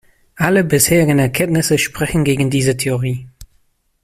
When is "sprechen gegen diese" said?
1.77-2.75